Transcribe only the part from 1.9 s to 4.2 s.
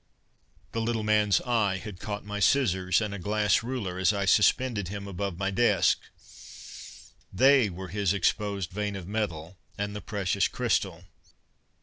caught my scissors and a glass ruler as